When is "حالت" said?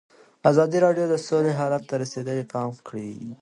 1.59-1.83